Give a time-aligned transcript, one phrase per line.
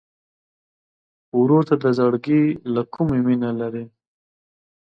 [1.39, 3.85] ورور ته د زړګي له کومي مینه لرې.